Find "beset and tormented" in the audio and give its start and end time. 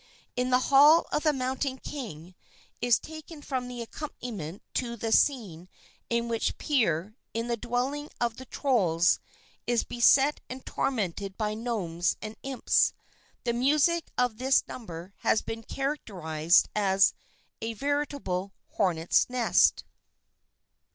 9.83-11.37